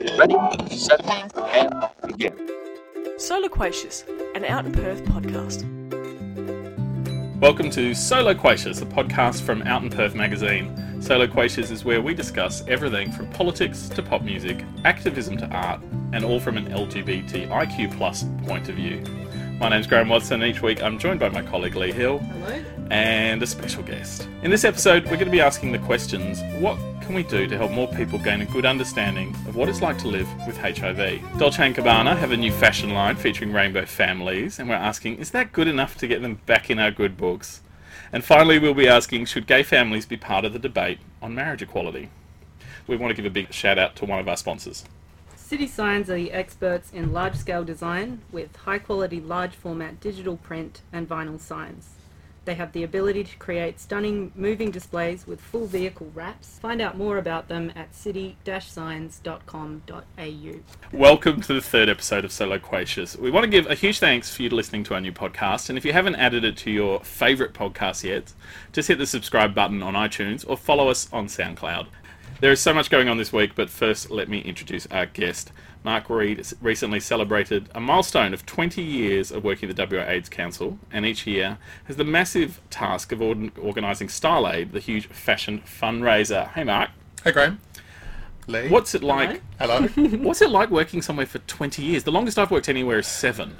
[0.00, 0.36] Ready,
[0.76, 2.32] set, and begin.
[3.16, 4.04] Soloquacious,
[4.36, 5.64] an Out in Perth podcast.
[7.40, 10.72] Welcome to Soloquacious, a podcast from Out in Perth magazine.
[11.00, 16.24] Soloquacious is where we discuss everything from politics to pop music, activism to art, and
[16.24, 19.02] all from an LGBTIQ plus point of view.
[19.58, 22.77] My name's Graham Watson, and each week I'm joined by my colleague Lee Hill Hello.
[22.90, 24.28] And a special guest.
[24.42, 27.56] In this episode, we're going to be asking the questions what can we do to
[27.56, 31.38] help more people gain a good understanding of what it's like to live with HIV?
[31.38, 35.30] Dolce & Gabbana have a new fashion line featuring rainbow families, and we're asking, is
[35.30, 37.62] that good enough to get them back in our good books?
[38.12, 41.62] And finally, we'll be asking, should gay families be part of the debate on marriage
[41.62, 42.10] equality?
[42.86, 44.84] We want to give a big shout out to one of our sponsors.
[45.36, 50.36] City Signs are the experts in large scale design with high quality large format digital
[50.36, 51.94] print and vinyl signs.
[52.48, 56.58] They have the ability to create stunning moving displays with full vehicle wraps.
[56.58, 60.54] Find out more about them at city-signs.com.au.
[60.90, 63.18] Welcome to the third episode of Soloquacious.
[63.18, 65.76] We want to give a huge thanks for you listening to our new podcast, and
[65.76, 68.32] if you haven't added it to your favourite podcast yet,
[68.72, 71.88] just hit the subscribe button on iTunes or follow us on SoundCloud.
[72.40, 75.52] There is so much going on this week, but first let me introduce our guest.
[75.84, 80.28] Mark Reed recently celebrated a milestone of 20 years of working at the WA AIDS
[80.28, 85.62] Council, and each year has the massive task of organising Style Aid, the huge fashion
[85.64, 86.48] fundraiser.
[86.52, 86.90] Hey, Mark,
[87.24, 87.60] Hey, Graham.
[88.46, 88.68] Lee.
[88.68, 89.42] what's it like?
[89.58, 89.82] Hello.
[90.18, 92.04] What's it like working somewhere for 20 years?
[92.04, 93.58] The longest I've worked anywhere is seven.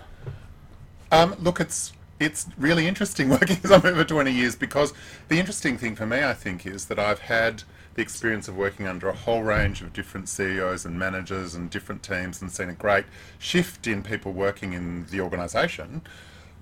[1.12, 4.92] um, look, it's it's really interesting working as I'm over 20 years because
[5.28, 7.62] the interesting thing for me, I think, is that I've had
[7.94, 12.02] the experience of working under a whole range of different CEOs and managers and different
[12.02, 13.06] teams and seen a great
[13.38, 16.02] shift in people working in the organisation,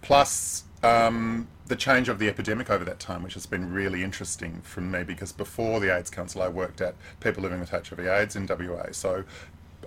[0.01, 4.61] plus um, the change of the epidemic over that time, which has been really interesting
[4.63, 8.47] for me because before the AIDS Council, I worked at people living with HIV/AIDS in
[8.47, 8.87] WA.
[8.93, 9.25] So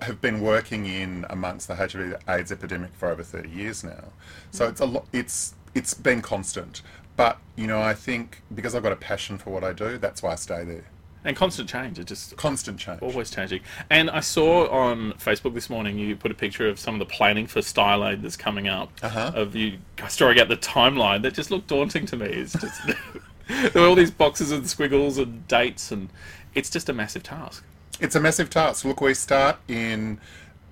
[0.01, 4.05] have been working in amongst the HIV AIDS epidemic for over 30 years now.
[4.51, 6.81] So it's a lot it's it's been constant.
[7.15, 10.21] But, you know, I think because I've got a passion for what I do, that's
[10.21, 10.83] why I stay there.
[11.25, 11.99] And constant change.
[11.99, 13.01] It just Constant change.
[13.01, 13.61] always changing.
[13.89, 17.13] And I saw on Facebook this morning you put a picture of some of the
[17.13, 18.91] planning for Style Aid that's coming up.
[19.01, 19.31] Uh-huh.
[19.35, 22.27] Of you storing out the timeline that just looked daunting to me.
[22.27, 22.81] It's just
[23.47, 26.09] there were all these boxes and squiggles and dates, and
[26.55, 27.65] it's just a massive task.
[27.99, 28.85] It's a massive task.
[28.85, 30.21] Look, we start in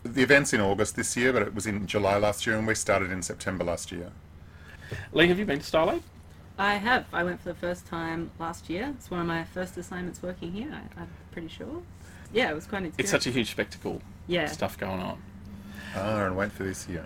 [0.04, 2.74] the events in August this year, but it was in July last year, and we
[2.76, 4.12] started in September last year.
[5.12, 6.04] Lee, have you been to Style Aid?
[6.58, 7.06] I have.
[7.14, 8.94] I went for the first time last year.
[8.98, 11.84] It's one of my first assignments working here, I, I'm pretty sure.
[12.34, 14.02] Yeah, it was quite an It's such a huge spectacle.
[14.28, 14.48] Yeah.
[14.48, 15.22] Stuff going on.
[15.96, 17.06] Ah, and wait for this year.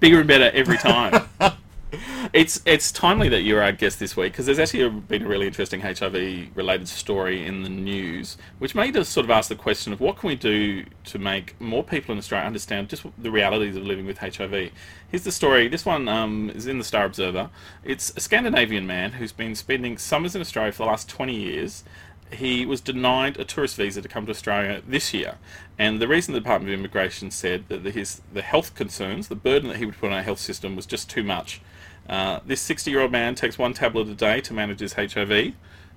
[0.00, 1.28] bigger and better every time.
[2.32, 5.46] it's it's timely that you're our guest this week because there's actually been a really
[5.46, 9.92] interesting HIV related story in the news, which made us sort of ask the question
[9.92, 13.76] of what can we do to make more people in Australia understand just the realities
[13.76, 14.70] of living with HIV.
[15.08, 15.68] Here's the story.
[15.68, 17.48] This one um, is in the Star Observer.
[17.82, 21.84] It's a Scandinavian man who's been spending summers in Australia for the last 20 years
[22.32, 25.36] he was denied a tourist visa to come to Australia this year.
[25.78, 29.68] And the reason the Department of Immigration said that his the health concerns, the burden
[29.68, 31.60] that he would put on our health system was just too much.
[32.08, 35.30] Uh, this 60 year old man takes one tablet a day to manage his HIV,
[35.30, 35.54] and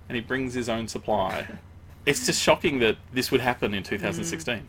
[0.10, 1.48] he brings his own supply.
[2.06, 4.68] It's just shocking that this would happen in 2016.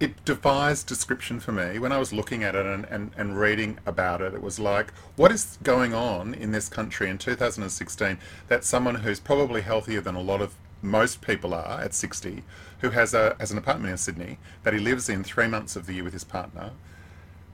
[0.00, 1.78] it defies description for me.
[1.78, 4.92] When I was looking at it and, and, and reading about it, it was like,
[5.14, 10.16] what is going on in this country in 2016 that someone who's probably healthier than
[10.16, 12.42] a lot of most people are at 60,
[12.80, 15.86] who has a has an apartment in Sydney that he lives in three months of
[15.86, 16.72] the year with his partner,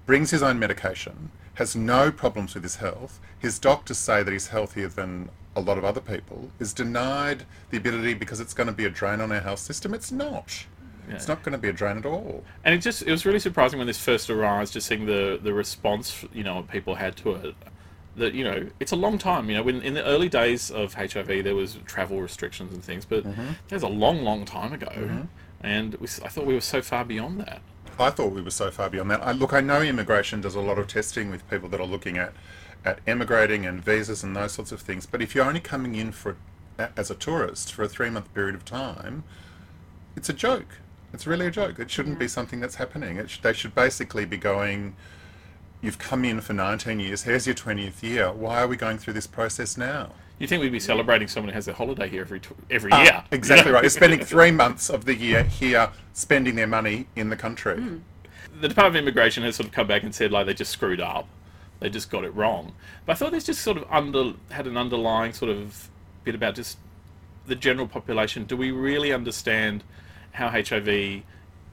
[0.06, 3.20] brings his own medication, has no problems with his health.
[3.38, 7.76] His doctors say that he's healthier than a lot of other people, is denied the
[7.76, 9.92] ability because it's going to be a drain on our health system.
[9.92, 10.66] It's not.
[11.10, 12.44] It's not going to be a drain at all.
[12.64, 15.52] And it just it was really surprising when this first arrived, just seeing the the
[15.52, 17.54] response you know people had to it.
[18.18, 19.48] That you know it's a long time.
[19.48, 23.04] You know, when in the early days of HIV there was travel restrictions and things,
[23.04, 23.46] but Mm-hmm.
[23.68, 25.26] that was a long, long time ago.
[25.60, 27.60] And we, s- I thought we were so far beyond that.
[27.98, 29.20] I thought we were so far beyond that.
[29.22, 32.16] I, look, I know immigration does a lot of testing with people that are looking
[32.16, 32.32] at,
[32.84, 35.04] at emigrating and visas and those sorts of things.
[35.04, 36.36] But if you're only coming in for
[36.96, 39.24] as a tourist for a three month period of time,
[40.16, 40.78] it's a joke.
[41.12, 41.80] It's really a joke.
[41.80, 43.16] It shouldn't be something that's happening.
[43.16, 44.94] It sh- they should basically be going.
[45.80, 47.22] You've come in for 19 years.
[47.22, 48.32] Here's your 20th year.
[48.32, 50.10] Why are we going through this process now?
[50.40, 53.02] You think we'd be celebrating someone who has a holiday here every tw- every Ah,
[53.02, 53.24] year?
[53.30, 53.82] Exactly right.
[53.82, 57.74] You're spending three months of the year here, spending their money in the country.
[58.60, 61.00] the Department of Immigration has sort of come back and said like they just screwed
[61.00, 61.28] up,
[61.80, 62.72] they just got it wrong.
[63.06, 65.88] But I thought this just sort of under had an underlying sort of
[66.24, 66.78] bit about just
[67.46, 68.44] the general population.
[68.44, 69.82] Do we really understand
[70.32, 71.22] how HIV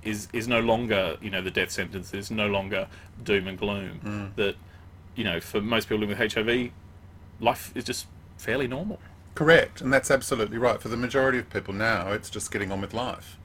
[0.06, 2.88] is is no longer you know the death sentence is no longer
[3.24, 4.00] doom and gloom.
[4.04, 4.36] Mm.
[4.36, 4.56] That
[5.16, 6.72] you know for most people living with HIV,
[7.40, 8.07] life is just
[8.38, 9.00] fairly normal.
[9.34, 10.81] Correct, and that's absolutely right.
[10.81, 13.38] For the majority of people now, it's just getting on with life.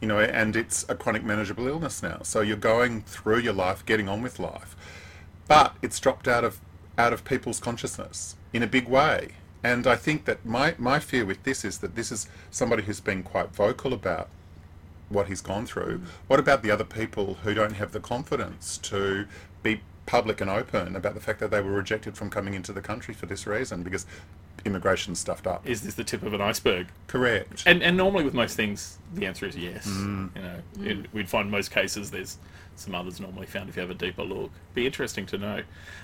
[0.00, 2.20] You know, and it's a chronic manageable illness now.
[2.22, 4.76] So you're going through your life, getting on with life.
[5.48, 6.60] But it's dropped out of
[6.98, 9.30] out of people's consciousness in a big way.
[9.62, 13.00] And I think that my, my fear with this is that this is somebody who's
[13.00, 14.28] been quite vocal about
[15.08, 16.02] what he's gone through.
[16.26, 19.26] What about the other people who don't have the confidence to
[19.62, 22.80] be public and open about the fact that they were rejected from coming into the
[22.80, 24.06] country for this reason because
[24.64, 25.66] immigration stuffed up?
[25.66, 26.88] Is this the tip of an iceberg?
[27.06, 27.62] Correct.
[27.66, 29.86] And and normally with most things, the answer is yes.
[29.86, 30.30] Mm.
[30.34, 32.38] You know, it, we'd find most cases there's
[32.74, 34.50] some others normally found if you have a deeper look.
[34.74, 35.62] Be interesting to know.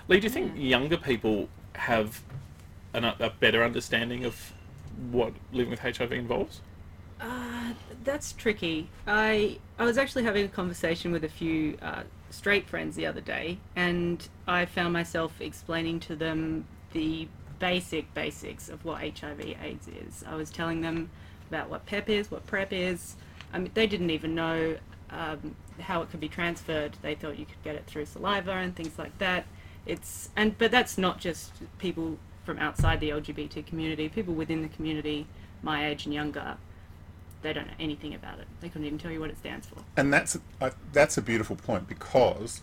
[0.08, 2.22] Lee, do you think younger people have
[2.94, 4.52] an, a better understanding of
[5.10, 6.60] what living with HIV involves?
[7.20, 7.51] Uh,
[8.05, 8.89] that's tricky.
[9.07, 13.21] I I was actually having a conversation with a few uh, straight friends the other
[13.21, 17.29] day, and I found myself explaining to them the
[17.59, 20.25] basic basics of what HIV/AIDS is.
[20.27, 21.11] I was telling them
[21.49, 23.17] about what PEP is, what PrEP is.
[23.53, 24.77] I mean, they didn't even know
[25.11, 26.97] um, how it could be transferred.
[27.03, 29.47] They thought you could get it through saliva and things like that.
[29.87, 34.09] It's and but that's not just people from outside the LGBT community.
[34.09, 35.27] People within the community,
[35.63, 36.57] my age and younger,
[37.43, 38.47] they don't know anything about it.
[38.61, 39.77] They couldn't even tell you what it stands for.
[39.97, 42.61] And that's uh, that's a beautiful point because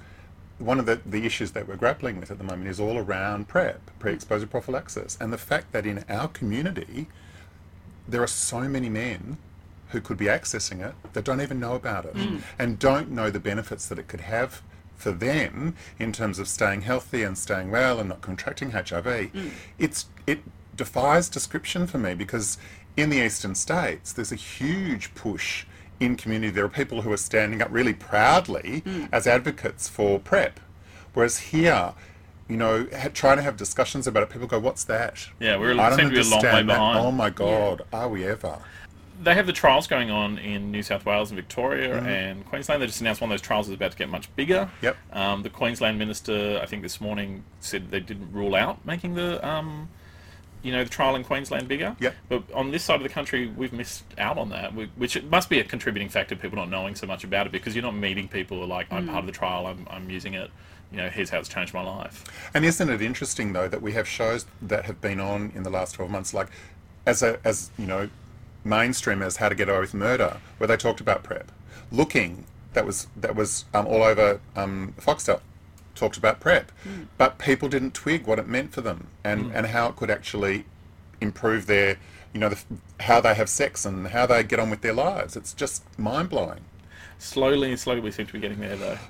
[0.57, 3.47] one of the, the issues that we're grappling with at the moment is all around
[3.47, 7.07] PrEP, pre-exposure prophylaxis, and the fact that in our community
[8.07, 9.37] there are so many men
[9.89, 12.15] who could be accessing it that don't even know about it
[12.59, 14.61] and don't know the benefits that it could have
[14.95, 19.31] for them in terms of staying healthy and staying well and not contracting HIV.
[19.77, 20.39] It's it
[20.75, 22.57] defies description for me because
[23.01, 25.65] in the eastern states there's a huge push
[25.99, 26.51] in community.
[26.51, 30.59] There are people who are standing up really proudly as advocates for PrEP,
[31.13, 31.93] whereas here.
[32.47, 35.79] You know, ha- trying to have discussions about it, people go, "What's that?" Yeah, we're
[35.79, 36.79] I don't be a long way understand that.
[36.79, 38.57] Oh my god, are we ever?
[39.21, 42.07] They have the trials going on in New South Wales and Victoria Mm-hmm.
[42.07, 42.81] and Queensland.
[42.81, 44.67] They just announced one of those trials is about to get much bigger.
[44.81, 44.97] Yep.
[45.13, 49.47] Um, the Queensland minister, I think this morning, said they didn't rule out making the,
[49.47, 49.89] um,
[50.61, 51.95] you know, the trial in Queensland bigger.
[51.99, 52.15] Yep.
[52.27, 55.29] But on this side of the country, we've missed out on that, we, which it
[55.29, 56.35] must be a contributing factor.
[56.35, 58.91] People not knowing so much about it because you're not meeting people who are like,
[58.91, 59.67] I'm part of the trial.
[59.67, 60.51] I'm, I'm using it.
[60.91, 62.23] You know, here's how it's changed my life.
[62.53, 65.69] And isn't it interesting though that we have shows that have been on in the
[65.69, 66.47] last twelve months, like
[67.05, 68.09] as a as you know,
[68.63, 71.51] mainstream as How to Get Away with Murder, where they talked about PrEP.
[71.91, 75.41] Looking that was that was um, all over um, Foxtel
[75.99, 77.03] talked about PrEP, hmm.
[77.17, 79.51] but people didn't twig what it meant for them and hmm.
[79.53, 80.65] and how it could actually
[81.21, 81.97] improve their
[82.33, 82.59] you know the,
[83.01, 85.35] how they have sex and how they get on with their lives.
[85.35, 86.61] It's just mind blowing.
[87.17, 88.97] Slowly and slowly, we seem to be getting there, though.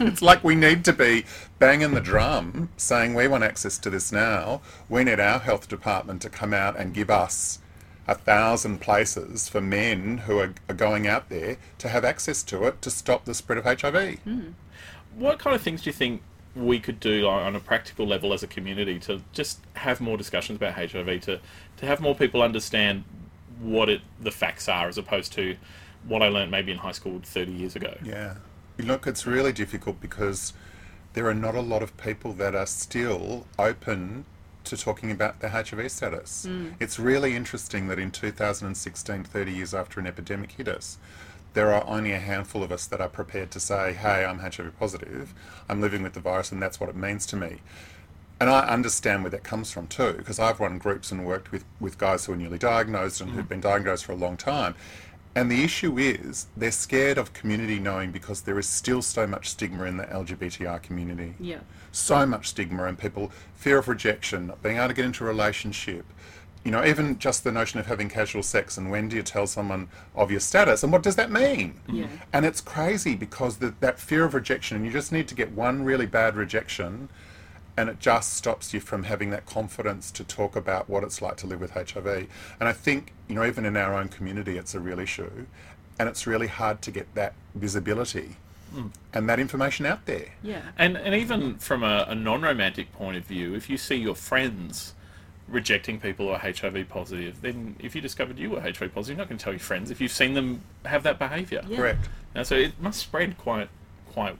[0.00, 1.24] It's like we need to be
[1.58, 4.60] banging the drum saying we want access to this now.
[4.88, 7.58] We need our health department to come out and give us
[8.06, 12.64] a thousand places for men who are, are going out there to have access to
[12.64, 14.18] it to stop the spread of HIV.
[14.20, 14.40] Hmm.
[15.16, 16.22] What kind of things do you think
[16.54, 20.16] we could do on on a practical level as a community to just have more
[20.16, 21.40] discussions about HIV, to,
[21.78, 23.04] to have more people understand
[23.60, 25.56] what it the facts are as opposed to
[26.06, 27.96] what I learned maybe in high school 30 years ago?
[28.02, 28.34] Yeah.
[28.78, 30.52] Look, it's really difficult because
[31.14, 34.24] there are not a lot of people that are still open
[34.64, 36.46] to talking about their HIV status.
[36.48, 36.74] Mm.
[36.78, 40.98] It's really interesting that in 2016, 30 years after an epidemic hit us,
[41.54, 44.78] there are only a handful of us that are prepared to say, hey, I'm HIV
[44.78, 45.34] positive,
[45.68, 47.58] I'm living with the virus, and that's what it means to me.
[48.40, 51.64] And I understand where that comes from too, because I've run groups and worked with,
[51.80, 53.48] with guys who are newly diagnosed and who've mm-hmm.
[53.48, 54.76] been diagnosed for a long time.
[55.34, 59.48] And the issue is they're scared of community knowing because there is still so much
[59.48, 61.34] stigma in the LGBTI community.
[61.38, 61.60] Yeah.
[61.92, 65.26] So much stigma and people fear of rejection, not being able to get into a
[65.26, 66.04] relationship.
[66.68, 69.46] You know, even just the notion of having casual sex and when do you tell
[69.46, 71.80] someone of your status and what does that mean?
[71.90, 72.08] Yeah.
[72.30, 75.52] And it's crazy because the, that fear of rejection, and you just need to get
[75.52, 77.08] one really bad rejection,
[77.78, 81.38] and it just stops you from having that confidence to talk about what it's like
[81.38, 82.06] to live with HIV.
[82.60, 85.46] And I think, you know, even in our own community, it's a real issue,
[85.98, 88.36] and it's really hard to get that visibility
[88.74, 88.88] hmm.
[89.14, 90.34] and that information out there.
[90.42, 90.60] Yeah.
[90.76, 94.14] And, and even from a, a non romantic point of view, if you see your
[94.14, 94.92] friends
[95.48, 99.16] rejecting people who are HIV positive, then if you discovered you were HIV positive, you're
[99.16, 101.62] not going to tell your friends if you've seen them have that behaviour.
[101.68, 101.76] Yeah.
[101.76, 102.08] Correct.
[102.34, 103.68] And so it must spread quite
[104.12, 104.36] quite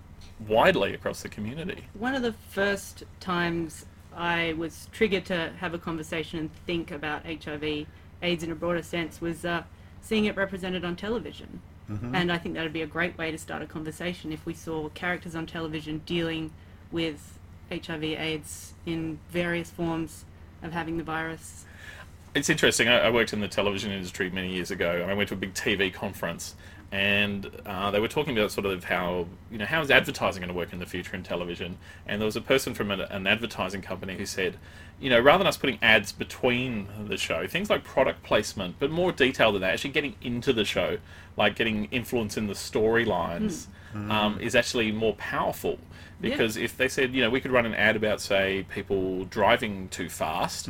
[0.46, 1.84] widely across the community.
[1.94, 7.24] One of the first times I was triggered to have a conversation and think about
[7.24, 7.86] HIV,
[8.22, 9.62] AIDS in a broader sense, was uh,
[10.00, 11.60] seeing it represented on television.
[12.12, 14.52] And I think that would be a great way to start a conversation if we
[14.52, 16.50] saw characters on television dealing
[16.92, 17.38] with
[17.70, 20.26] HIV/AIDS in various forms
[20.62, 21.64] of having the virus.
[22.34, 22.88] It's interesting.
[22.88, 25.38] I, I worked in the television industry many years ago, and I went to a
[25.38, 26.54] big TV conference,
[26.92, 30.48] and uh, they were talking about sort of how you know how is advertising going
[30.48, 31.78] to work in the future in television.
[32.06, 34.56] And there was a person from an, an advertising company who said,
[35.00, 38.90] you know, rather than us putting ads between the show, things like product placement, but
[38.90, 40.98] more detail than that, actually getting into the show,
[41.36, 43.66] like getting influence in the storylines,
[44.10, 45.78] um, is actually more powerful.
[46.20, 46.30] Yeah.
[46.30, 49.88] Because if they said, you know, we could run an ad about, say, people driving
[49.88, 50.68] too fast,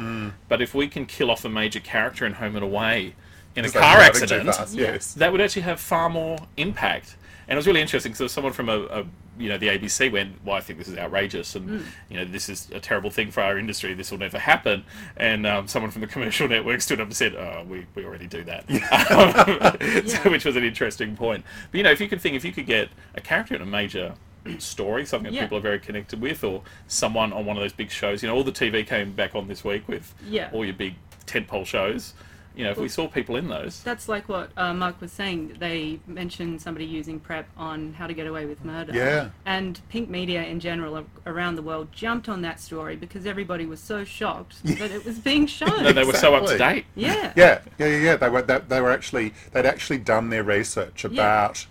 [0.49, 3.14] but if we can kill off a major character in Home and Away
[3.56, 5.14] in a car accident, fast, Yes.
[5.14, 7.16] that would actually have far more impact.
[7.49, 9.04] And it was really interesting because there was someone from a, a,
[9.38, 12.49] you know, the ABC went, "Well, I think this is outrageous, and you know, this
[12.49, 13.95] is a terrible thing for our industry.
[13.95, 14.85] This will never happen."
[15.16, 18.26] And um, someone from the commercial network stood up and said, "Oh, we, we already
[18.26, 18.64] do that,"
[20.09, 21.45] so, which was an interesting point.
[21.71, 23.66] But you know, if you could think, if you could get a character in a
[23.66, 24.14] major
[24.59, 25.42] story, something that Yeah.
[25.45, 28.35] people are very connected with, or someone on one of those big shows, you know,
[28.35, 30.50] all the TV came back on this week with Yeah.
[30.52, 30.95] all your big
[31.26, 32.14] tentpole shows.
[32.58, 35.58] You know, if we saw people in those, That's like what uh, Mark was saying.
[35.60, 38.92] They mentioned somebody using PrEP on how to get away with murder.
[38.92, 39.30] Yeah.
[39.46, 43.78] And pink media in general around the world jumped on that story because everybody was
[43.78, 45.84] so shocked that it was being shown.
[45.84, 46.84] no, they were so up to date.
[46.96, 47.32] yeah.
[47.36, 48.16] Yeah, yeah, yeah, yeah.
[48.16, 51.64] They were they, they were actually they'd actually done their research about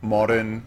[0.00, 0.64] modern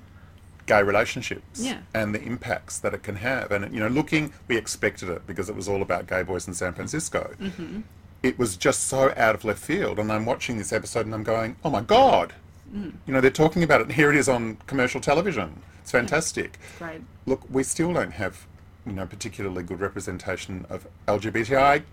[0.65, 1.79] gay relationships Yeah.
[1.93, 3.49] and the impacts that it can have.
[3.53, 6.53] And you know, looking, we expected it because it was all about gay boys in
[6.53, 7.33] San Francisco.
[7.39, 7.81] Mm-hmm.
[8.23, 11.23] It was just so out of left field, and I'm watching this episode and I'm
[11.23, 12.33] going, "Oh my god!"
[12.73, 12.93] Mm.
[13.05, 15.61] You know, they're talking about it, and here it is on commercial television.
[15.81, 16.57] It's fantastic.
[16.79, 17.01] Great.
[17.25, 18.47] Look, we still don't have,
[18.85, 21.83] you know, particularly good representation of LGBTI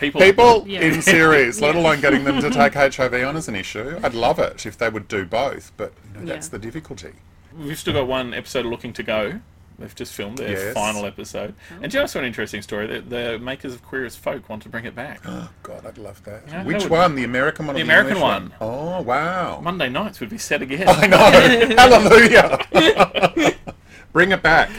[0.00, 0.80] People, people Yeah.
[0.82, 3.98] in series, let alone getting them to take HIV on as an issue.
[4.02, 6.50] I'd love it if they would do both, but you know, that's Yeah.
[6.52, 7.12] the difficulty.
[7.56, 9.40] we've still got one episode of Looking to Go.
[9.78, 10.74] They've just filmed their Yes.
[10.74, 11.54] final episode.
[11.80, 12.86] And just an interesting story.
[12.88, 15.20] The, the makers of Queer as Folk want to bring it back.
[15.26, 16.42] Oh God, I'd love that.
[16.48, 17.14] Yeah, Which that would- one?
[17.14, 17.76] The American one?
[17.76, 18.52] or The American English one.
[18.60, 19.60] Oh wow!
[19.60, 20.86] Monday nights would be set again.
[20.88, 21.16] I know.
[21.76, 23.54] Hallelujah!
[24.12, 24.70] Bring it back.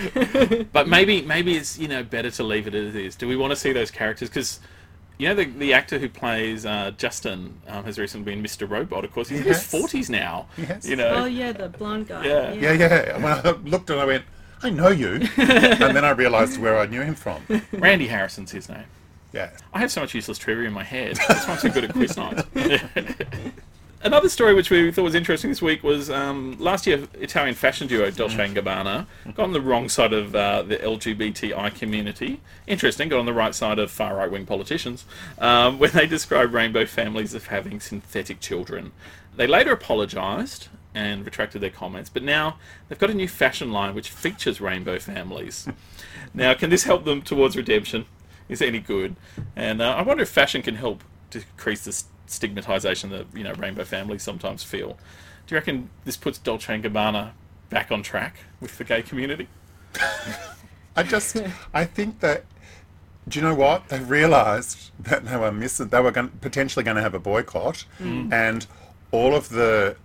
[0.74, 3.16] But maybe maybe it's you know better to leave it as it is.
[3.16, 4.28] Do we want to see those characters?
[4.28, 4.60] Because
[5.18, 8.70] you know the the actor who plays uh, Justin um, has recently been Mr.
[8.70, 9.06] Robot.
[9.06, 10.48] Of course, he's in his forties now.
[10.58, 10.86] Yes.
[10.88, 11.10] You know.
[11.10, 12.26] Oh yeah, the blonde guy.
[12.26, 12.54] Yeah.
[12.54, 13.18] Yeah, yeah.
[13.18, 14.26] When I looked and I went,
[14.62, 17.42] I know you, and then I realised where I knew him from.
[17.72, 18.86] Randy Harrison's his name.
[19.32, 19.52] Yeah.
[19.74, 21.18] I have so much useless trivia in my head.
[21.28, 22.44] That's why I'm so good at quiz nights.
[24.02, 27.86] Another story which we thought was interesting this week was um, last year Italian fashion
[27.86, 32.40] duo Dolce and Gabbana got on the wrong side of uh, the LGBTI community.
[32.66, 35.04] Interesting, got on the right side of far right wing politicians
[35.38, 38.94] um, when they described rainbow families as having synthetic children.
[39.36, 43.96] They later apologised and retracted their comments, but now they've got a new fashion line
[43.96, 45.66] which features rainbow families.
[46.34, 48.06] now, can this help them towards redemption?
[48.50, 49.16] Is it any good?
[49.56, 53.86] And uh, I wonder if fashion can help decrease the stigmatization that you know rainbow
[53.86, 54.98] families sometimes feel.
[55.48, 57.32] Do you reckon this puts Dolce and Gabbana
[57.70, 59.48] back on track with the gay community?
[60.96, 61.42] I just,
[61.74, 62.44] I think that,
[63.28, 63.88] do you know what?
[63.88, 67.86] They realised that they were missing, they were going, potentially going to have a boycott,
[68.34, 68.68] and
[69.12, 69.96] all of the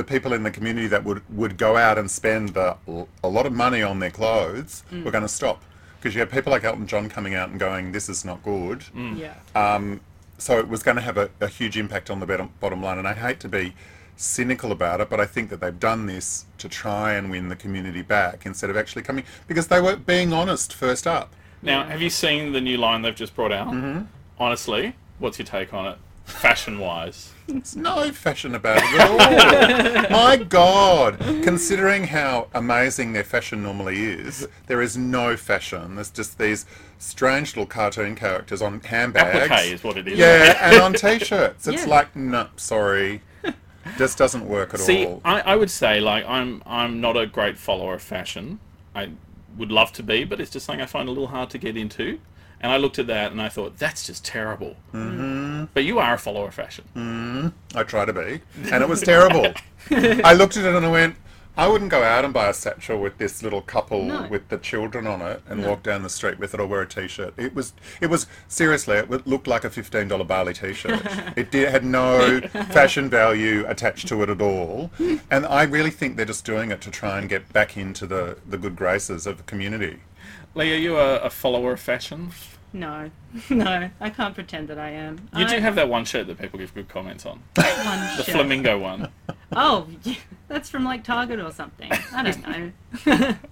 [0.00, 2.74] the people in the community that would, would go out and spend the,
[3.22, 5.04] a lot of money on their clothes mm.
[5.04, 5.62] were going to stop.
[5.98, 8.80] Because you had people like Elton John coming out and going, this is not good.
[8.96, 9.18] Mm.
[9.18, 9.34] Yeah.
[9.54, 10.00] Um,
[10.38, 12.96] so it was going to have a, a huge impact on the bottom, bottom line.
[12.96, 13.74] And I hate to be
[14.16, 17.56] cynical about it, but I think that they've done this to try and win the
[17.56, 21.34] community back instead of actually coming because they were being honest first up.
[21.60, 23.68] Now, have you seen the new line they've just brought out?
[23.68, 24.04] Mm-hmm.
[24.38, 25.98] Honestly, what's your take on it,
[26.30, 27.32] fashion-wise?
[27.46, 30.10] There's no fashion about it at all.
[30.10, 35.96] My God, considering how amazing their fashion normally is, there is no fashion.
[35.96, 36.64] There's just these
[36.98, 39.50] strange little cartoon characters on handbags.
[39.50, 40.18] Applique is what it is.
[40.18, 41.66] Yeah, and on t-shirts.
[41.66, 41.88] It's Yeah.
[41.88, 43.22] like, no, sorry.
[43.96, 45.22] Just doesn't work at See, all.
[45.24, 48.60] I, I would say like I'm I'm not a great follower of fashion.
[48.94, 49.08] I
[49.56, 51.76] would love to be, but it's just something I find a little hard to get
[51.78, 52.20] into.
[52.60, 54.76] And I looked at that and I thought that's just terrible.
[54.92, 55.49] Mm-hmm.
[55.74, 56.84] But you are a follower of fashion.
[56.96, 58.40] Mm, I try to be,
[58.70, 59.52] and it was terrible.
[59.90, 61.16] I looked at it and I went,
[61.56, 64.26] I wouldn't go out and buy a satchel with this little couple No.
[64.28, 66.86] with the children on it and walk down the street with it or wear a
[66.86, 67.34] t-shirt.
[67.36, 71.02] It was, it was seriously, it looked like a fifteen dollar Bali t-shirt.
[71.36, 72.40] it did, had no
[72.70, 74.90] fashion value attached to it at all,
[75.30, 78.38] and I really think they're just doing it to try and get back into the
[78.48, 79.98] the good graces of the community.
[80.54, 82.30] Lee, are you a follower of fashion?
[82.72, 83.10] No,
[83.50, 85.28] no, I can't pretend that I am.
[85.36, 87.66] You I, do have that one shirt that people give good comments on, one
[88.16, 88.34] the shirt.
[88.34, 89.08] flamingo one.
[89.52, 89.88] oh,
[90.48, 91.90] that's from like Target or something.
[92.14, 92.48] I don't
[93.06, 93.34] know.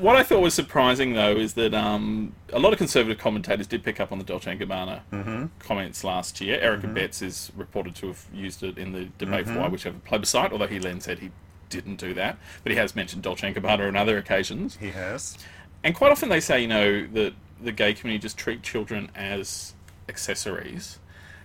[0.00, 3.84] What I thought was surprising, though, is that um, a lot of conservative commentators did
[3.84, 5.44] pick up on the Dolce and Gabbana Mm-hmm.
[5.60, 6.58] comments last year.
[6.60, 9.54] Eric Abetz is reported to have used it in the debate Mm-hmm.
[9.54, 11.30] for why whichever plebiscite, although he then said he
[11.70, 12.36] didn't do that.
[12.64, 14.76] But he has mentioned Dolce and Gabbana on other occasions.
[14.80, 15.38] He has.
[15.84, 17.34] And quite often they say, you know, that
[17.64, 19.74] the gay community just treat children as
[20.08, 20.98] accessories.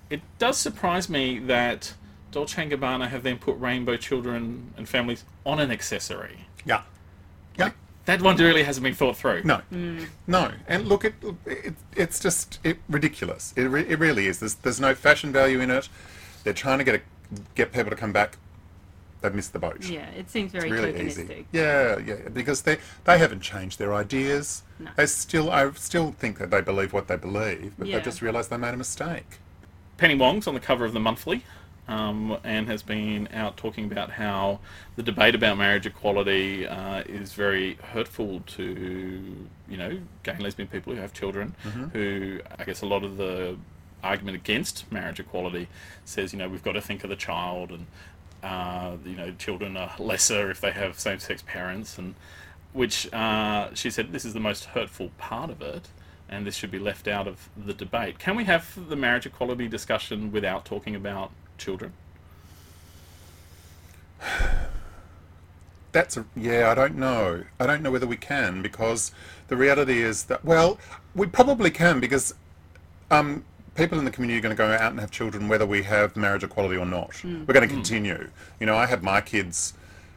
[0.10, 1.94] It does surprise me that
[2.32, 6.48] Dolce and Gabbana have then put rainbow children and families on an accessory.
[6.66, 6.82] Yeah.
[7.58, 7.72] Yeah.
[8.06, 9.44] That one really hasn't been thought through.
[9.44, 10.08] No, mm.
[10.26, 11.14] no, and look, it,
[11.46, 13.54] it it's just it, ridiculous.
[13.56, 14.40] It, re- it really is.
[14.40, 15.90] There's there's no fashion value in it.
[16.44, 17.02] They're trying to get a,
[17.54, 18.38] get people to come back.
[19.22, 19.84] They've missed the boat.
[19.84, 21.08] yeah, it seems very really tokenistic.
[21.26, 21.46] easy.
[21.52, 24.64] Yeah, yeah, because they they haven't changed their ideas.
[24.80, 24.92] No.
[24.96, 27.98] They still, I still think that they believe what they believe, but Yeah.
[27.98, 29.40] they just realised they made a mistake.
[29.98, 31.44] Penny Wong's on the cover of the monthly
[31.90, 34.60] um, and has been out talking about how
[34.96, 40.70] the debate about marriage equality uh, is very hurtful to, you know, gay and lesbian
[40.70, 41.56] people who have children,
[41.92, 43.58] who I guess a lot of the
[44.02, 45.68] argument against marriage equality
[46.06, 47.86] says, you know, we've got to think of the child and,
[48.44, 52.16] uh, you know, children are lesser if they have same-sex parents and
[52.74, 55.88] which uh, she said this is the most hurtful part of it,
[56.30, 58.20] and this should be left out of the debate.
[58.20, 61.94] Can we have the marriage equality discussion without talking about children?
[65.92, 67.46] That's a, yeah, I don't know.
[67.60, 69.12] I don't know whether we can because
[69.48, 70.78] the reality is that well,
[71.16, 72.36] we probably can because
[73.10, 73.44] um,
[73.80, 76.16] people in the community are going to go out and have children whether we have
[76.16, 77.16] marriage equality or not.
[77.16, 77.46] Hmm.
[77.46, 78.30] We're going to continue.
[78.60, 79.74] You know, I had my kids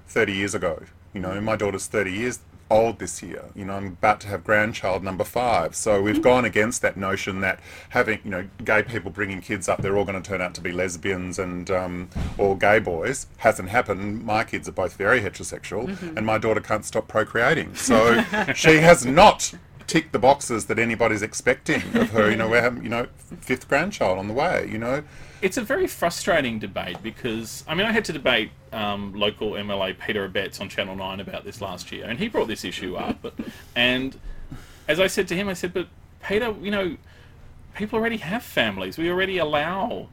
[0.09, 0.83] 30 years ago.
[1.15, 2.41] You know, my daughter's 30 years
[2.71, 3.45] old this year.
[3.55, 5.77] You know, I'm about to have grandchild number five.
[5.77, 6.23] So we've hmm.
[6.23, 10.05] gone against that notion that having, you know, gay people bringing kids up, they're all
[10.05, 13.29] going to turn out to be lesbians and um, or gay boys.
[13.37, 14.25] Hasn't happened.
[14.25, 16.17] My kids are both very heterosexual, mm-hmm.
[16.17, 17.75] and my daughter can't stop procreating.
[17.93, 18.23] So
[18.55, 19.53] she has not
[19.93, 22.31] ticked the boxes that anybody's expecting of her.
[22.31, 23.09] You know, we're having, you know,
[23.41, 24.67] fifth grandchild on the way.
[24.73, 25.03] You know,
[25.43, 29.99] It's a very frustrating debate because, I mean, I had to debate um, local MLA
[29.99, 33.19] Peter Abetz on Channel 9 about this last year, and he brought this issue up.
[33.21, 33.35] But,
[33.77, 34.19] and
[34.89, 35.89] as I said to him, I said, but
[36.27, 36.97] Peter, you know,
[37.75, 38.99] people already have families.
[38.99, 40.09] We already allow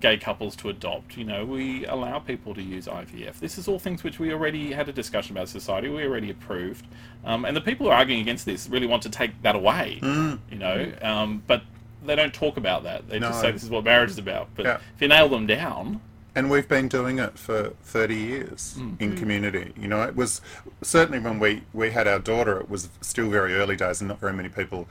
[0.00, 1.16] gay couples to adopt.
[1.16, 3.38] You know, we allow people to use IVF.
[3.40, 5.88] This is all things which we already had a discussion about society.
[5.88, 6.86] We already approved,
[7.24, 9.98] um, and the people who are arguing against this really want to take that away.
[10.02, 11.62] You know, um, but
[12.04, 13.08] they don't talk about that.
[13.08, 14.48] They just say this is what marriage is about.
[14.54, 14.78] But Yeah.
[14.94, 16.00] if you nail them down,
[16.34, 20.40] and we've been doing it for 30 years in community you know it was
[20.82, 24.20] certainly when we we had our daughter it was still very early days and not
[24.20, 24.86] very many people were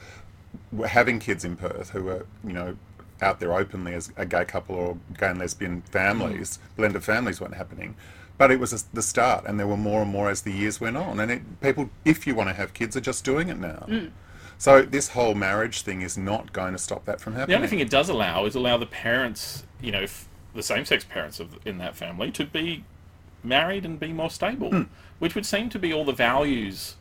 [0.85, 2.77] having kids in perth who were you know
[3.21, 6.57] out there openly as a gay couple or gay and lesbian families.
[6.57, 6.75] Mm.
[6.77, 7.95] Blended families weren't happening.
[8.37, 10.79] But it was a, the start and there were more and more as the years
[10.79, 11.19] went on.
[11.19, 13.85] And it, people if you want to have kids are just doing it now.
[13.87, 14.11] Mm.
[14.59, 17.53] So this whole marriage thing is not going to stop that from happening.
[17.53, 21.05] the only thing it does allow is allow the parents, you know, f- the same-sex
[21.05, 22.83] parents of in that family to be
[23.43, 24.87] married and be more stable, mm.
[25.19, 26.95] which would seem to be all the values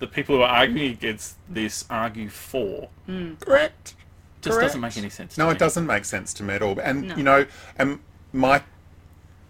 [0.00, 2.88] that people who are arguing against this argue for.
[3.06, 3.34] Hmm.
[3.34, 3.94] correct
[4.40, 4.68] Just Correct.
[4.68, 5.34] doesn't make any sense.
[5.34, 5.52] To No, me.
[5.52, 6.78] it doesn't make sense to me at all.
[6.78, 7.16] And No.
[7.16, 7.98] you know, and
[8.32, 8.62] my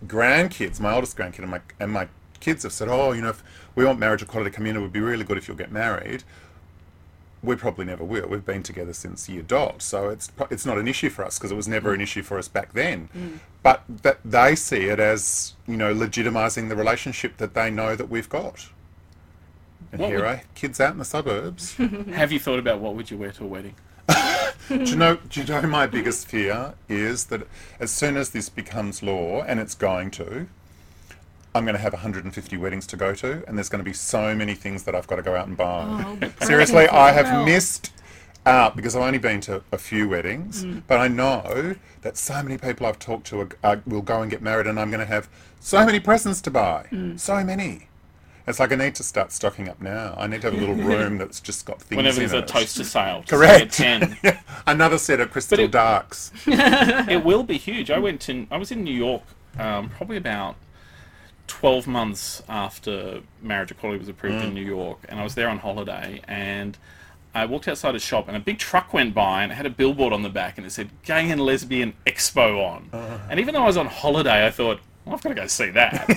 [0.07, 2.09] grandkids, my oldest grandkid, and my and my
[2.41, 3.43] kids have said, "Oh, you know, if
[3.75, 5.73] we want marriage equality to come in, it would be really good if you'll get
[5.73, 6.25] married."
[7.43, 8.29] We probably never will.
[8.29, 11.53] We've been together since year dot, so it's it's not an issue for us because
[11.53, 12.05] it was never an hmm.
[12.05, 13.09] issue for us back then.
[13.13, 13.37] Hmm.
[13.63, 18.09] But that they see it as you know legitimizing the relationship that they know that
[18.09, 18.69] we've got.
[19.93, 21.77] And What here would- are kids out in the suburbs.
[22.13, 23.75] Have you thought about what would you wear to a wedding?
[24.69, 25.17] do you know?
[25.29, 27.43] Do you know my biggest fear is that
[27.81, 30.47] as soon as this becomes law, and it's going to,
[31.55, 34.35] I'm going to have 150 weddings to go to, and there's going to be so
[34.35, 35.85] many things that I've got to go out and buy.
[36.23, 37.45] Oh, Seriously, I have girl.
[37.45, 37.93] missed
[38.47, 40.83] out because I've only been to a few weddings, Mm.
[40.87, 44.31] but I know that so many people I've talked to are, are, will go and
[44.31, 45.29] get married, and I'm going to have
[45.61, 46.87] so many presents to buy.
[46.91, 47.19] Mm.
[47.21, 47.88] So many.
[48.49, 50.15] It's like I need to start stocking up now.
[50.17, 52.45] I need to have a little room that's just got things Whenever in there's a
[52.45, 52.49] it.
[52.49, 53.73] toaster sale, Correct.
[53.75, 54.17] Ten.
[54.67, 56.33] Another set of crystal it- darks.
[56.47, 57.91] it will be huge.
[57.91, 58.47] I went to.
[58.51, 59.23] I was in New York,
[59.59, 60.57] um, probably about
[61.47, 65.59] twelve months after marriage equality was approved in New York, and I was there on
[65.59, 66.77] holiday, and
[67.35, 69.71] I walked outside a shop, and a big truck went by, and it had a
[69.71, 72.89] billboard on the back, and it said "Gay and Lesbian Expo" on.
[73.31, 75.71] And even though I was on holiday, I thought, well, I've got to go see
[75.71, 76.09] that.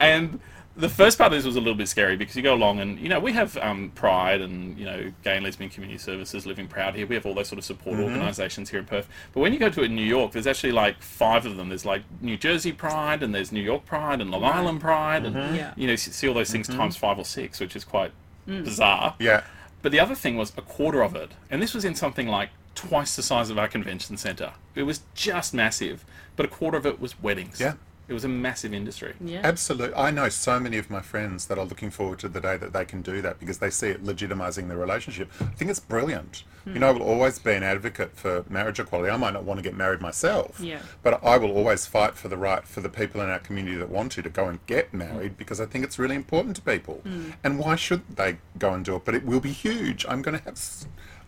[0.00, 0.40] and
[0.76, 2.98] the first part of this was a little bit scary because you go along and
[2.98, 6.68] you know we have um, Pride and you know Gay and Lesbian Community Services, Living
[6.68, 7.06] Proud here.
[7.06, 8.12] We have all those sort of support mm-hmm.
[8.12, 9.08] organisations here in Perth.
[9.32, 11.70] But when you go to it in New York, there's actually like five of them.
[11.70, 15.34] There's like New Jersey Pride and there's New York Pride and Long Island Pride and
[15.34, 15.54] mm-hmm.
[15.54, 15.72] Yeah.
[15.76, 16.78] you know see all those things mm-hmm.
[16.78, 18.12] times five or six, which is quite
[18.46, 18.62] mm.
[18.62, 19.14] bizarre.
[19.18, 19.44] Yeah.
[19.80, 22.50] But the other thing was a quarter of it, and this was in something like
[22.74, 24.52] twice the size of our convention centre.
[24.74, 26.04] It was just massive,
[26.36, 27.60] but a quarter of it was weddings.
[27.60, 27.74] Yeah.
[28.08, 29.14] It was a massive industry.
[29.20, 29.40] Yeah.
[29.42, 29.94] Absolutely.
[29.94, 32.72] I know so many of my friends that are looking forward to the day that
[32.72, 35.30] they can do that because they see it legitimizing their relationship.
[35.40, 36.44] I think it's brilliant.
[36.64, 36.78] You hmm.
[36.80, 39.10] know, I will always be an advocate for marriage equality.
[39.10, 40.80] I might not want to get married myself, Yeah.
[41.02, 43.88] but I will always fight for the right for the people in our community that
[43.88, 45.38] want to to go and get married hmm.
[45.38, 47.00] because I think it's really important to people.
[47.02, 47.30] Hmm.
[47.42, 49.04] And why should they go and do it?
[49.04, 50.06] But it will be huge.
[50.08, 50.56] I'm going to have.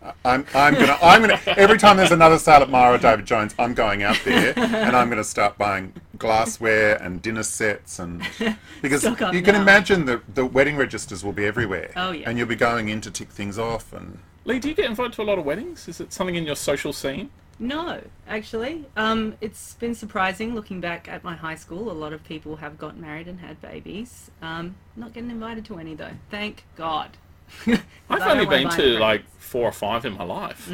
[0.03, 3.53] S- I'm, I'm gonna I'm gonna every time there's another sale at Myra David Jones
[3.59, 8.21] I'm going out there and I'm gonna start buying glassware and dinner sets and
[8.81, 9.61] because Stock up you can now.
[9.61, 12.29] imagine the the wedding registers will be everywhere Oh, yeah.
[12.29, 15.13] and you'll be going in to tick things off and Lee, do you get invited
[15.13, 15.87] to a lot of weddings?
[15.87, 17.29] Is it something in your social scene?
[17.59, 21.91] No, actually, um, it's been surprising looking back at my high school.
[21.91, 24.31] A lot of people have gotten married and had babies.
[24.41, 26.13] Um, not getting invited to any though.
[26.31, 27.17] Thank God.
[27.65, 30.69] 'Cause I've only been to any like four or five in my life.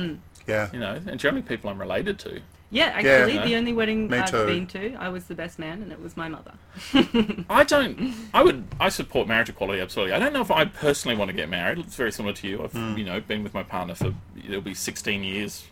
[0.47, 2.41] yeah You know, and generally people I'm related to.
[2.71, 3.45] Yeah, actually, Yeah.
[3.45, 4.45] the only wedding Me I've too.
[4.47, 6.53] been to, I was the best man, and it was my mother.
[7.49, 8.13] I don't.
[8.33, 8.65] I would.
[8.79, 10.13] I support marriage equality absolutely.
[10.13, 11.77] I don't know if I personally want to get married.
[11.79, 12.63] It's very similar to you.
[12.63, 12.97] I've Hmm.
[12.97, 14.13] you know been with my partner for
[14.45, 15.65] it'll be 16 years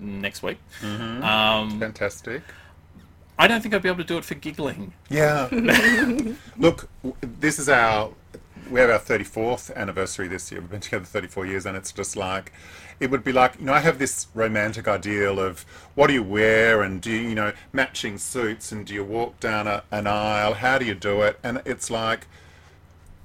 [0.00, 0.58] next week.
[0.82, 1.22] Mm-hmm.
[1.24, 2.42] Um, fantastic
[3.38, 4.92] I don't think I'd be able to do it for giggling.
[5.08, 5.48] yeah
[6.58, 6.88] look
[7.22, 8.12] this is our
[8.70, 12.16] we have our 34th anniversary this year we've been together 34 years and it's just
[12.16, 12.52] like
[13.00, 15.62] it would be like you know I have this romantic ideal of
[15.94, 19.40] what do you wear and do you, you know matching suits and do you walk
[19.40, 22.26] down a, an aisle how do you do it and it's like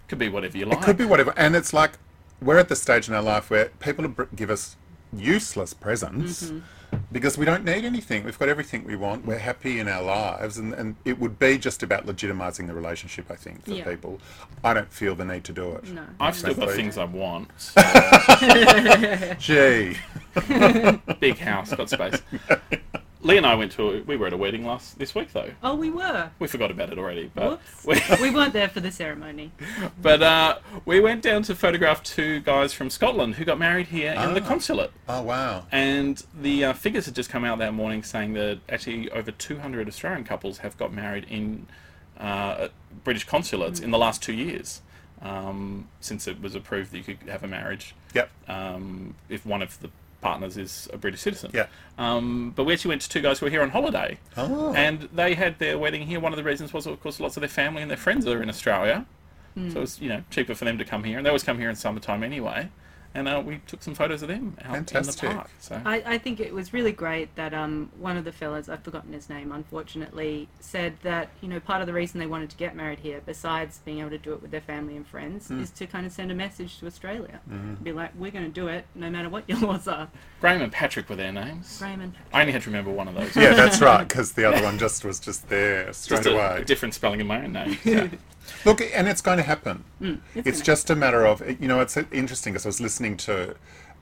[0.07, 0.79] Could be whatever you like.
[0.79, 1.33] It could be whatever.
[1.35, 1.93] And it's like
[2.41, 4.75] we're at the stage in our life where people give us
[5.13, 6.59] useless presents mm-hmm.
[7.11, 8.23] Because we don't need anything.
[8.23, 9.25] We've got everything we want.
[9.25, 10.57] We're happy in our lives.
[10.57, 13.85] And, and it would be just about legitimizing the relationship, I think, for Yeah.
[13.85, 14.19] people.
[14.63, 15.85] I don't feel the need to do it.
[15.91, 16.03] No.
[16.19, 16.75] I've still got Frankly.
[16.75, 17.49] things I want.
[19.39, 19.97] Gee.
[21.19, 22.21] Big house, got space.
[23.25, 23.89] Lee and I went to.
[23.89, 25.49] A, we were at a wedding last this week though.
[25.63, 26.29] Oh, we were.
[26.37, 28.19] We forgot about it already, but Whoops.
[28.21, 29.51] we, we weren't there for the ceremony.
[30.01, 34.11] but uh, we went down to photograph two guys from Scotland who got married here
[34.13, 34.47] in the Ah.
[34.47, 34.91] consulate.
[35.09, 35.65] Oh, wow.
[35.71, 39.87] And the uh, figures had just come out that morning saying that actually over 200
[39.87, 41.65] Australian couples have got married in
[42.19, 42.67] uh,
[43.03, 44.81] British consulates in the last two years,
[45.21, 48.29] um, since it was approved that you could have a marriage Yep.
[48.47, 49.89] um, if one of the
[50.21, 51.51] partners is a British citizen.
[51.53, 51.67] Yeah.
[51.97, 54.73] Um, but we actually went to two guys who were here on holiday, Oh.
[54.73, 56.19] and they had their wedding here.
[56.19, 58.41] One of the reasons was, of course, lots of their family and their friends are
[58.41, 59.05] in Australia,
[59.55, 61.57] so it was you know cheaper for them to come here, and they always come
[61.59, 62.69] here in summertime anyway.
[63.15, 65.23] And uh, we took some photos of them out Fantastic.
[65.23, 65.49] in the park.
[65.59, 68.83] So I, I think it was really great that um, one of the fellas, I've
[68.83, 72.57] forgotten his name, unfortunately, said that you know part of the reason they wanted to
[72.57, 75.71] get married here, besides being able to do it with their family and friends, is
[75.71, 77.39] to kind of send a message to Australia,
[77.81, 80.09] be like, we're going to do it no matter what your laws are.
[80.41, 81.77] Graham and Patrick were their names.
[81.79, 83.33] Graham and I only had to remember one of those.
[83.35, 86.61] Yeah, that's right, because the other one just was just there straight Just a, away.
[86.61, 87.77] a different spelling of my own name.
[87.85, 88.07] Yeah.
[88.65, 89.83] Look, and it's going to happen.
[90.01, 93.17] it's it's gonna just a matter of, you know, it's interesting because I was listening
[93.17, 93.55] to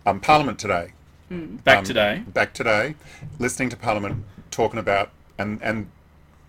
[0.05, 0.93] um, Parliament today.
[1.29, 2.23] Back um, today.
[2.27, 2.95] Back today,
[3.39, 5.89] listening to Parliament talking about, and, and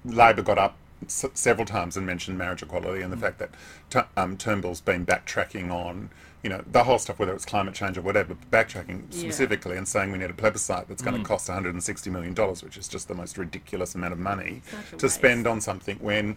[0.04, 0.76] Labor got up
[1.06, 3.50] s- several times and mentioned marriage equality and the fact that
[3.88, 6.10] t- um, Turnbull's been backtracking on,
[6.42, 9.20] you know, the whole stuff, whether it's climate change or whatever, but backtracking Yeah.
[9.20, 12.86] specifically and saying we need a plebiscite that's going to cost $160 million, which is
[12.86, 16.36] just the most ridiculous amount of money Such a to spend on something when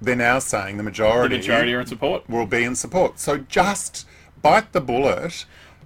[0.00, 2.28] they're now saying the The majority, majority are in support.
[2.28, 3.18] will be in support.
[3.18, 4.06] So just
[4.42, 5.44] bite the bullet.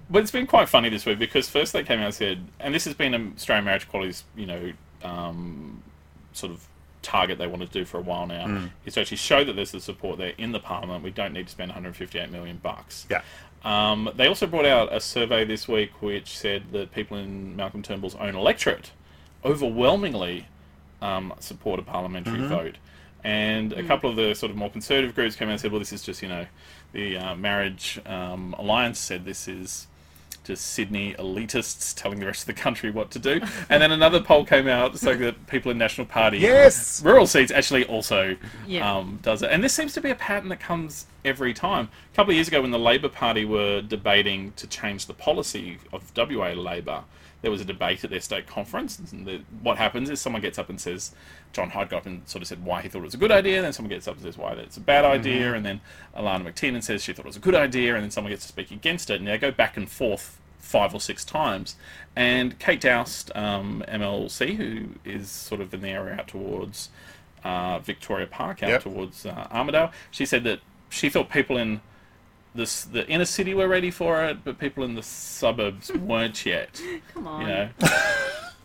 [0.09, 2.73] But it's been quite funny this week because first they came out and said, and
[2.73, 4.71] this has been Australian marriage equality's, you know,
[5.03, 5.81] um,
[6.33, 6.67] sort of
[7.01, 9.71] target they want to do for a while now, is to actually show that there's
[9.71, 11.03] the support there in the parliament.
[11.03, 13.05] We don't need to spend 158 million bucks.
[13.09, 13.21] Yeah.
[13.63, 17.81] Um, they also brought out a survey this week which said that people in Malcolm
[17.81, 18.91] Turnbull's own electorate
[19.43, 20.47] overwhelmingly
[21.01, 22.75] um, support a parliamentary vote.
[23.25, 25.79] And a couple of the sort of more conservative groups came out and said, well,
[25.79, 26.45] this is just, you know,
[26.93, 29.87] the uh, Marriage um, Alliance said this is
[30.43, 33.41] just Sydney elitists telling the rest of the country what to do.
[33.69, 37.01] And then another poll came out saying that people in National Party Yes.
[37.03, 38.35] rural seats actually also
[38.67, 38.87] Yeah.
[38.97, 39.49] um, does it.
[39.49, 41.89] And this seems to be a pattern that comes every time.
[42.13, 45.79] A couple of years ago, when the Labor Party were debating to change the policy
[45.91, 47.05] of WA Labor,
[47.41, 48.97] there was a debate at their state conference.
[48.97, 51.11] And the, what happens is someone gets up and says,
[51.53, 53.31] John Hyde got up and sort of said why he thought it was a good
[53.31, 53.61] idea.
[53.61, 55.53] Then someone gets up and says why it's a bad idea.
[55.53, 55.81] And then
[56.15, 57.93] Alannah MacTiernan says she thought it was a good idea.
[57.95, 59.19] And then someone gets to speak against it.
[59.19, 61.75] And they go back and forth five or six times.
[62.15, 66.89] And Kate Doust, um, MLC, who is sort of in the area out towards
[67.43, 68.83] uh, Victoria Park, out Yep.
[68.83, 71.81] towards uh, Armadale, she said that she thought people in
[72.55, 76.81] this the inner city were ready for it, but people in the suburbs weren't yet.
[77.13, 77.41] Come on.
[77.41, 77.69] You know.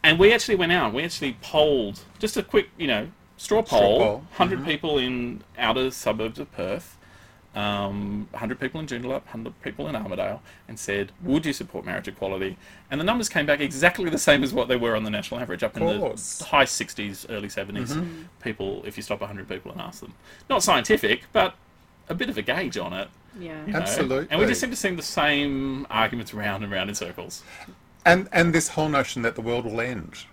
[0.02, 0.94] and we actually went out.
[0.94, 3.98] We actually polled just a quick, you know, straw poll.
[3.98, 4.14] poll.
[4.36, 6.96] 100 people in outer suburbs of Perth,
[7.54, 12.06] um, 100 people in Joondalup, 100 people in Armadale, and said, "Would you support marriage
[12.06, 12.56] equality?"
[12.90, 15.40] And the numbers came back exactly the same as what they were on the national
[15.40, 17.96] average, up in the high 60s, early 70s.
[18.42, 20.14] People, if you stop 100 people and ask them,
[20.48, 21.54] not scientific, but
[22.08, 23.08] a bit of a gauge on it.
[23.38, 23.64] Yeah.
[23.66, 23.78] you know.
[23.78, 24.26] Absolutely.
[24.30, 27.42] And we just seem to see the same arguments round and round in circles.
[28.04, 30.24] And and this whole notion that the world will end.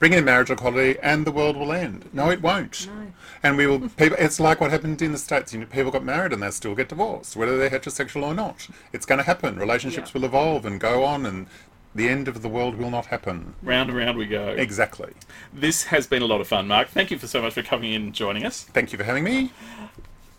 [0.00, 2.10] Bring in marriage equality and the world will end.
[2.12, 2.88] No, it won't.
[2.88, 3.12] No.
[3.42, 3.88] And we will.
[3.88, 5.52] People, it's like what happened in the states.
[5.54, 8.68] You know, people got married and they still get divorced, whether they're heterosexual or not.
[8.92, 9.56] It's going to happen.
[9.56, 10.18] Relationships Yeah.
[10.20, 11.46] will evolve and go on, and
[11.94, 13.54] the end of the world will not happen.
[13.62, 14.48] Round and round we go.
[14.48, 15.12] Exactly.
[15.52, 16.88] This has been a lot of fun, Mark.
[16.88, 18.64] Thank you for so much for coming in and joining us.
[18.64, 19.52] Thank you for having me.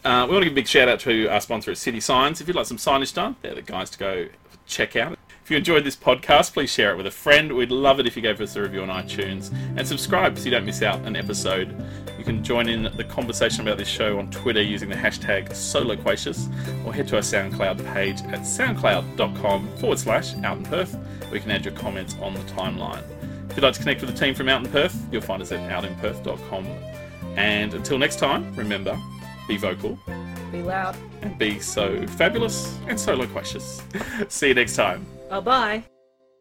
[0.06, 2.40] Uh, we want to give a big shout out to our sponsor at City Signs.
[2.40, 4.28] If you'd like some signage done, they're the guys to go
[4.68, 5.18] check out.
[5.44, 7.52] If you enjoyed this podcast, please share it with a friend.
[7.52, 10.52] We'd love it if you gave us a review on iTunes and subscribe so you
[10.52, 11.76] don't miss out an episode.
[12.20, 16.86] You can join in the conversation about this show on Twitter using the hashtag SoLoquacious
[16.86, 21.42] or head to our SoundCloud page at soundcloud.com forward slash out in Perth where you
[21.42, 23.04] can add your comments on the timeline.
[23.50, 25.52] If you'd like to connect with the team from Out in Perth, you'll find us
[25.52, 26.68] at outinperth.com.
[27.38, 29.00] And until next time, remember,
[29.48, 29.98] be vocal
[30.52, 30.96] Be loud.
[31.22, 33.82] and be so fabulous and so loquacious.
[34.30, 35.06] See you next time.
[35.30, 35.95] Bye bye.